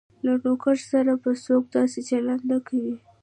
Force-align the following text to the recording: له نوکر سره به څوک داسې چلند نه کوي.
له 0.25 0.33
نوکر 0.43 0.77
سره 0.91 1.13
به 1.21 1.31
څوک 1.45 1.63
داسې 1.75 1.99
چلند 2.09 2.41
نه 2.51 2.57
کوي. 2.67 2.95